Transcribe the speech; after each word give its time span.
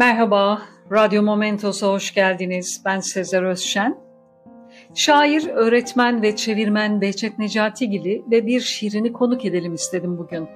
Merhaba, 0.00 0.62
Radyo 0.92 1.22
Momentos'a 1.22 1.86
hoş 1.86 2.14
geldiniz. 2.14 2.82
Ben 2.84 3.00
Sezer 3.00 3.42
Özşen. 3.42 3.98
Şair, 4.94 5.48
öğretmen 5.48 6.22
ve 6.22 6.36
çevirmen 6.36 7.00
Behçet 7.00 7.38
Necatigili 7.38 8.24
ve 8.30 8.46
bir 8.46 8.60
şiirini 8.60 9.12
konuk 9.12 9.44
edelim 9.44 9.74
istedim 9.74 10.18
bugün. 10.18 10.48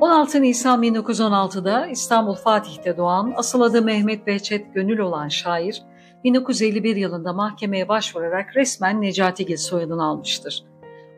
16 0.00 0.42
Nisan 0.42 0.82
1916'da 0.82 1.86
İstanbul 1.86 2.34
Fatih'te 2.34 2.96
doğan, 2.96 3.32
asıl 3.36 3.60
adı 3.60 3.82
Mehmet 3.82 4.26
Behçet 4.26 4.74
Gönül 4.74 4.98
olan 4.98 5.28
şair, 5.28 5.82
1951 6.24 6.96
yılında 6.96 7.32
mahkemeye 7.32 7.88
başvurarak 7.88 8.56
resmen 8.56 9.02
Necatigil 9.02 9.56
soyadını 9.56 10.04
almıştır. 10.04 10.64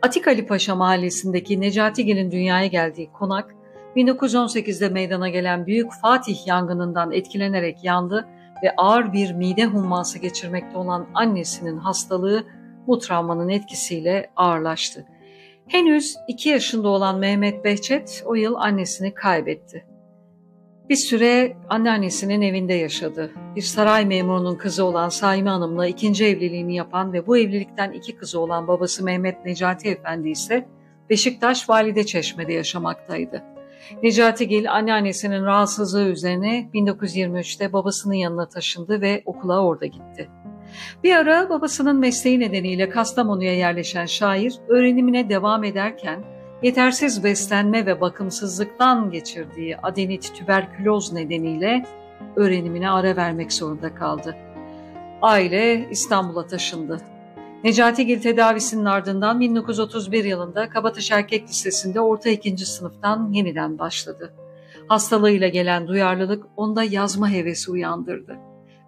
Atik 0.02 0.28
Ali 0.28 0.46
Paşa 0.46 0.74
mahallesindeki 0.74 1.60
Necatigil'in 1.60 2.30
dünyaya 2.30 2.66
geldiği 2.66 3.12
konak, 3.12 3.54
1918'de 3.96 4.88
meydana 4.88 5.28
gelen 5.28 5.66
Büyük 5.66 5.92
Fatih 5.92 6.46
yangınından 6.46 7.12
etkilenerek 7.12 7.84
yandı 7.84 8.28
ve 8.62 8.74
ağır 8.76 9.12
bir 9.12 9.32
mide 9.32 9.64
humması 9.64 10.18
geçirmekte 10.18 10.78
olan 10.78 11.06
annesinin 11.14 11.76
hastalığı 11.76 12.44
bu 12.86 12.98
travmanın 12.98 13.48
etkisiyle 13.48 14.30
ağırlaştı. 14.36 15.06
Henüz 15.66 16.16
2 16.28 16.48
yaşında 16.48 16.88
olan 16.88 17.18
Mehmet 17.18 17.64
Behçet 17.64 18.22
o 18.26 18.34
yıl 18.34 18.54
annesini 18.54 19.14
kaybetti. 19.14 19.84
Bir 20.88 20.96
süre 20.96 21.56
anneannesinin 21.68 22.42
evinde 22.42 22.74
yaşadı. 22.74 23.30
Bir 23.56 23.62
saray 23.62 24.06
memurunun 24.06 24.56
kızı 24.56 24.84
olan 24.84 25.08
Saime 25.08 25.50
Hanım'la 25.50 25.86
ikinci 25.86 26.24
evliliğini 26.24 26.76
yapan 26.76 27.12
ve 27.12 27.26
bu 27.26 27.38
evlilikten 27.38 27.92
iki 27.92 28.16
kızı 28.16 28.40
olan 28.40 28.68
babası 28.68 29.04
Mehmet 29.04 29.44
Necati 29.44 29.88
Efendi 29.88 30.30
ise 30.30 30.68
Beşiktaş 31.10 31.68
Valide 31.68 32.06
Çeşme'de 32.06 32.52
yaşamaktaydı. 32.52 33.57
Necati 34.02 34.48
Gil 34.48 34.72
anneannesinin 34.72 35.44
rahatsızlığı 35.44 36.08
üzerine 36.08 36.70
1923'te 36.74 37.72
babasının 37.72 38.14
yanına 38.14 38.48
taşındı 38.48 39.00
ve 39.00 39.22
okula 39.26 39.64
orada 39.64 39.86
gitti. 39.86 40.28
Bir 41.04 41.16
ara 41.16 41.50
babasının 41.50 41.96
mesleği 41.96 42.40
nedeniyle 42.40 42.88
Kastamonu'ya 42.88 43.54
yerleşen 43.54 44.06
şair 44.06 44.54
öğrenimine 44.68 45.28
devam 45.28 45.64
ederken 45.64 46.24
yetersiz 46.62 47.24
beslenme 47.24 47.86
ve 47.86 48.00
bakımsızlıktan 48.00 49.10
geçirdiği 49.10 49.76
adenit 49.76 50.34
tüberküloz 50.34 51.12
nedeniyle 51.12 51.86
öğrenimine 52.36 52.90
ara 52.90 53.16
vermek 53.16 53.52
zorunda 53.52 53.94
kaldı. 53.94 54.36
Aile 55.22 55.88
İstanbul'a 55.90 56.46
taşındı. 56.46 57.00
Necati 57.64 58.06
Gil 58.06 58.20
tedavisinin 58.20 58.84
ardından 58.84 59.40
1931 59.40 60.24
yılında 60.24 60.68
Kabataş 60.68 61.10
Erkek 61.10 61.48
Lisesi'nde 61.48 62.00
orta 62.00 62.30
ikinci 62.30 62.66
sınıftan 62.66 63.32
yeniden 63.32 63.78
başladı. 63.78 64.34
Hastalığıyla 64.88 65.48
gelen 65.48 65.88
duyarlılık 65.88 66.44
onda 66.56 66.82
yazma 66.82 67.30
hevesi 67.30 67.70
uyandırdı. 67.70 68.36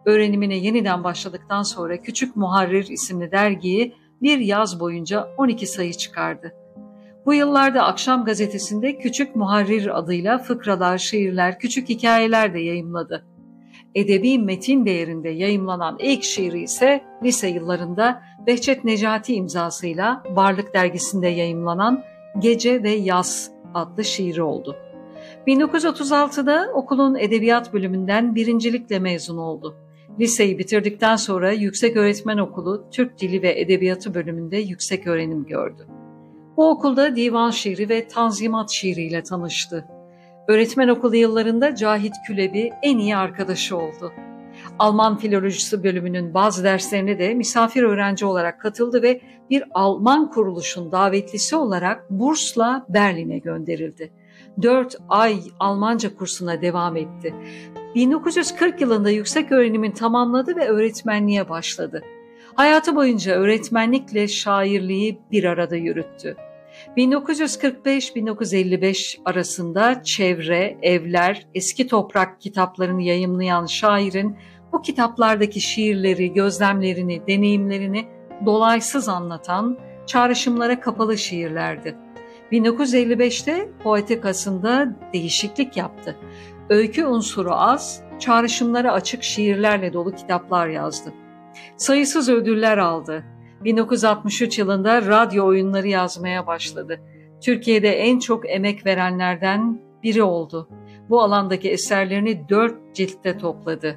Öğrenimine 0.05 0.57
yeniden 0.57 1.05
başladıktan 1.05 1.63
sonra 1.63 2.03
Küçük 2.03 2.37
Muharrir 2.37 2.87
isimli 2.89 3.33
dergiyi 3.33 3.95
bir 4.23 4.39
yaz 4.39 4.81
boyunca 4.81 5.29
12 5.37 5.67
sayı 5.67 5.93
çıkardı. 5.95 6.53
Bu 7.27 7.35
yıllarda 7.35 7.83
Akşam 7.85 8.25
Gazetesi'nde 8.25 8.99
Küçük 8.99 9.37
Muharrir 9.37 9.99
adıyla 9.99 10.39
fıkralar, 10.39 10.99
şiirler, 10.99 11.59
küçük 11.59 11.89
hikayeler 11.89 12.55
de 12.55 12.61
yayımladı. 12.61 13.25
Edebi 13.95 14.39
metin 14.39 14.87
değerinde 14.87 15.29
yayımlanan 15.29 15.97
ilk 16.01 16.23
şiiri 16.23 16.63
ise 16.63 17.01
lise 17.25 17.49
yıllarında 17.49 18.23
Behçet 18.47 18.85
Necati 18.85 19.35
imzasıyla 19.35 20.23
Varlık 20.31 20.75
dergisinde 20.75 21.29
yayımlanan 21.29 22.03
Gece 22.39 22.83
ve 22.83 22.91
Yaz 22.91 23.51
adlı 23.75 24.05
şiiri 24.05 24.43
oldu. 24.43 24.77
1936'da 25.47 26.73
okulun 26.75 27.15
edebiyat 27.15 27.73
bölümünden 27.73 28.35
birincilikle 28.35 28.99
mezun 28.99 29.37
oldu. 29.37 29.77
Liseyi 30.21 30.59
bitirdikten 30.59 31.17
sonra 31.17 31.53
Yüksek 31.53 31.97
Öğretmen 31.97 32.39
Okulu 32.39 32.85
Türk 32.91 33.21
Dili 33.21 33.43
ve 33.43 33.61
Edebiyatı 33.61 34.15
bölümünde 34.15 34.57
yüksek 34.59 35.07
öğrenim 35.07 35.45
gördü. 35.47 35.87
Bu 36.57 36.71
okulda 36.71 37.17
divan 37.17 37.51
şiiri 37.51 37.89
ve 37.89 38.09
tanzimat 38.09 38.71
şiiriyle 38.71 39.23
tanıştı. 39.23 39.85
Öğretmen 40.51 40.89
okulu 40.89 41.17
yıllarında 41.17 41.75
Cahit 41.75 42.13
Külebi 42.27 42.73
en 42.83 42.99
iyi 42.99 43.17
arkadaşı 43.17 43.77
oldu. 43.77 44.13
Alman 44.79 45.19
filolojisi 45.19 45.85
bölümünün 45.85 46.35
bazı 46.35 46.65
derslerine 46.65 47.19
de 47.19 47.35
misafir 47.35 47.83
öğrenci 47.83 48.27
olarak 48.27 48.61
katıldı 48.61 49.03
ve 49.03 49.21
bir 49.51 49.65
Alman 49.75 50.31
kuruluşun 50.31 50.93
davetlisi 50.93 51.57
olarak 51.57 52.11
bursla 52.11 52.87
Berlin'e 52.89 53.39
gönderildi. 53.39 54.13
Dört 54.63 54.97
ay 55.09 55.41
Almanca 55.61 56.15
kursuna 56.15 56.63
devam 56.63 56.97
etti. 56.97 57.35
1940 57.95 58.81
yılında 58.81 59.11
yüksek 59.11 59.53
öğrenimin 59.53 59.93
tamamladı 59.93 60.57
ve 60.57 60.69
öğretmenliğe 60.69 61.49
başladı. 61.49 62.03
Hayatı 62.55 62.97
boyunca 62.97 63.35
öğretmenlikle 63.35 64.29
şairliği 64.29 65.21
bir 65.31 65.45
arada 65.45 65.77
yürüttü. 65.77 66.37
1945-1955 66.97 69.19
arasında 69.25 70.03
Çevre, 70.03 70.79
Evler, 70.83 71.47
Eski 71.55 71.87
Toprak 71.87 72.41
kitaplarını 72.41 73.03
yayımlayan 73.03 73.67
şairin 73.67 74.37
bu 74.73 74.83
kitaplardaki 74.83 75.61
şiirleri, 75.61 76.33
gözlemlerini, 76.33 77.27
deneyimlerini 77.27 78.09
dolaysız 78.47 79.09
anlatan 79.09 79.79
çağrışımlara 80.07 80.81
kapalı 80.81 81.19
şiirlerdi. 81.19 81.97
1955'te 82.53 83.69
poetikasında 83.83 84.97
değişiklik 85.13 85.77
yaptı. 85.77 86.17
Öykü 86.71 87.05
unsuru 87.05 87.55
az, 87.55 88.03
çağrışımlara 88.19 88.93
açık 88.93 89.23
şiirlerle 89.23 89.93
dolu 89.93 90.15
kitaplar 90.15 90.69
yazdı. 90.69 91.13
Sayısız 91.77 92.29
ödüller 92.29 92.79
aldı. 92.79 93.25
1963 93.65 94.59
yılında 94.59 95.03
radyo 95.03 95.47
oyunları 95.47 95.89
yazmaya 95.89 96.47
başladı. 96.47 97.01
Türkiye'de 97.41 97.89
en 97.89 98.19
çok 98.19 98.51
emek 98.51 98.87
verenlerden 98.87 99.81
biri 100.03 100.23
oldu. 100.23 100.69
Bu 101.09 101.23
alandaki 101.23 101.71
eserlerini 101.71 102.49
dört 102.49 102.95
ciltte 102.95 103.39
topladı. 103.39 103.97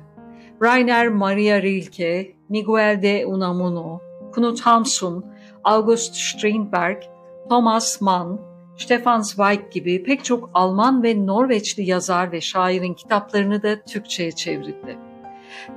Rainer 0.61 1.07
Maria 1.07 1.61
Rilke, 1.61 2.35
Miguel 2.49 2.99
de 3.01 3.25
Unamuno, 3.25 3.99
Knut 4.33 4.61
Hamsun, 4.61 5.25
August 5.63 6.15
Strindberg, 6.15 7.03
Thomas 7.49 8.01
Mann, 8.01 8.39
Stefan 8.77 9.21
Zweig 9.21 9.71
gibi 9.71 10.03
pek 10.03 10.23
çok 10.23 10.49
Alman 10.53 11.03
ve 11.03 11.25
Norveçli 11.25 11.83
yazar 11.83 12.31
ve 12.31 12.41
şairin 12.41 12.93
kitaplarını 12.93 13.63
da 13.63 13.81
Türkçe'ye 13.81 14.31
çevrildi. 14.31 14.97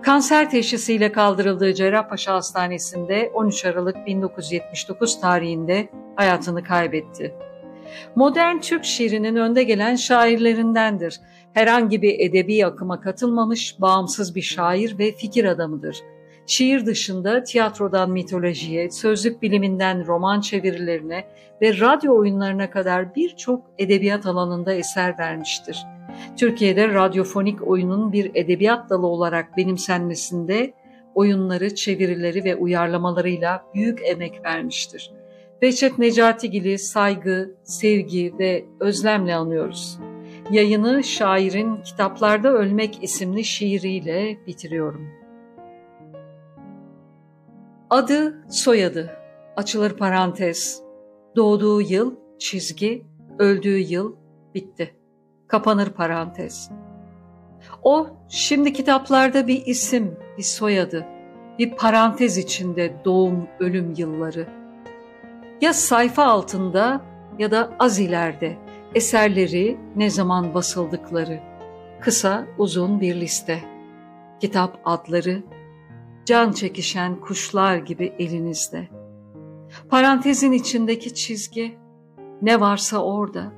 Kanser 0.02 0.50
teşhisiyle 0.50 1.12
kaldırıldığı 1.12 1.74
Cerrahpaşa 1.74 2.34
Hastanesi'nde 2.34 3.30
13 3.34 3.64
Aralık 3.64 4.06
1979 4.06 5.20
tarihinde 5.20 5.88
hayatını 6.16 6.64
kaybetti. 6.64 7.34
Modern 8.14 8.58
Türk 8.58 8.84
şiirinin 8.84 9.36
önde 9.36 9.62
gelen 9.62 9.96
şairlerindendir. 9.96 11.20
Herhangi 11.54 12.02
bir 12.02 12.20
edebi 12.20 12.66
akıma 12.66 13.00
katılmamış 13.00 13.80
bağımsız 13.80 14.34
bir 14.34 14.42
şair 14.42 14.98
ve 14.98 15.12
fikir 15.12 15.44
adamıdır. 15.44 15.96
Şiir 16.46 16.86
dışında 16.86 17.42
tiyatrodan 17.42 18.10
mitolojiye, 18.10 18.90
sözlük 18.90 19.42
biliminden 19.42 20.06
roman 20.06 20.40
çevirilerine 20.40 21.24
ve 21.62 21.80
radyo 21.80 22.18
oyunlarına 22.18 22.70
kadar 22.70 23.14
birçok 23.14 23.62
edebiyat 23.78 24.26
alanında 24.26 24.72
eser 24.72 25.18
vermiştir. 25.18 25.95
Türkiye'de 26.36 26.94
radyofonik 26.94 27.68
oyunun 27.68 28.12
bir 28.12 28.30
edebiyat 28.34 28.90
dalı 28.90 29.06
olarak 29.06 29.56
benimsenmesinde 29.56 30.74
oyunları, 31.14 31.74
çevirileri 31.74 32.44
ve 32.44 32.56
uyarlamalarıyla 32.56 33.64
büyük 33.74 34.00
emek 34.04 34.44
vermiştir. 34.44 35.12
Behçet 35.62 35.98
Necatigil'i 35.98 36.78
saygı, 36.78 37.54
sevgi 37.62 38.34
ve 38.38 38.64
özlemle 38.80 39.34
anıyoruz. 39.34 39.98
Yayını 40.50 41.04
şairin 41.04 41.82
Kitaplarda 41.82 42.52
Ölmek 42.52 42.98
isimli 43.02 43.44
şiiriyle 43.44 44.38
bitiriyorum. 44.46 45.08
Adı, 47.90 48.44
soyadı, 48.50 49.10
açılır 49.56 49.96
parantez, 49.96 50.82
doğduğu 51.36 51.80
yıl, 51.80 52.14
çizgi, 52.38 53.06
öldüğü 53.38 53.78
yıl, 53.78 54.16
bitti. 54.54 54.94
Kapanır 55.48 55.90
parantez. 55.90 56.70
O 57.82 58.06
şimdi 58.28 58.72
kitaplarda 58.72 59.46
bir 59.46 59.66
isim, 59.66 60.18
bir 60.38 60.42
soyadı, 60.42 61.06
bir 61.58 61.76
parantez 61.76 62.38
içinde 62.38 62.94
doğum, 63.04 63.48
ölüm 63.60 63.94
yılları. 63.96 64.48
Ya 65.60 65.72
sayfa 65.72 66.24
altında 66.24 67.00
ya 67.38 67.50
da 67.50 67.70
az 67.78 67.98
ileride 67.98 68.56
eserleri 68.94 69.78
ne 69.96 70.10
zaman 70.10 70.54
basıldıkları. 70.54 71.40
Kısa, 72.00 72.46
uzun 72.58 73.00
bir 73.00 73.14
liste. 73.14 73.60
Kitap 74.40 74.80
adları, 74.84 75.42
can 76.24 76.52
çekişen 76.52 77.20
kuşlar 77.20 77.76
gibi 77.76 78.14
elinizde. 78.18 78.88
Parantezin 79.88 80.52
içindeki 80.52 81.14
çizgi, 81.14 81.78
ne 82.42 82.60
varsa 82.60 82.98
orada. 82.98 83.52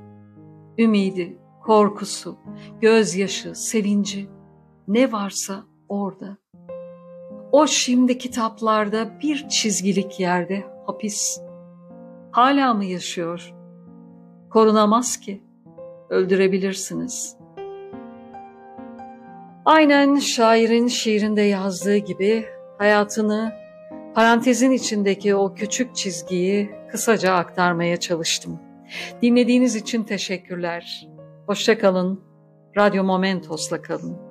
Ümidi, 0.77 1.37
korkusu, 1.69 2.37
gözyaşı, 2.81 3.55
sevinci, 3.55 4.29
ne 4.87 5.11
varsa 5.11 5.63
orada. 5.89 6.37
O 7.51 7.67
şimdi 7.67 8.17
kitaplarda 8.17 9.19
bir 9.21 9.49
çizgilik 9.49 10.19
yerde 10.19 10.63
hapis. 10.85 11.41
Hala 12.31 12.73
mı 12.73 12.85
yaşıyor? 12.85 13.53
Korunamaz 14.49 15.17
ki. 15.17 15.43
Öldürebilirsiniz. 16.09 17.37
Aynen 19.65 20.15
şairin 20.15 20.87
şiirinde 20.87 21.41
yazdığı 21.41 21.97
gibi 21.97 22.45
hayatını 22.77 23.53
parantezin 24.15 24.71
içindeki 24.71 25.35
o 25.35 25.53
küçük 25.53 25.95
çizgiyi 25.95 26.71
kısaca 26.91 27.33
aktarmaya 27.33 27.97
çalıştım. 27.97 28.59
Dinlediğiniz 29.21 29.75
için 29.75 30.03
teşekkürler. 30.03 31.09
Hoşça 31.49 31.79
kalın. 31.79 32.23
Radyo 32.77 33.03
Momentos'la 33.03 33.81
kalın. 33.81 34.28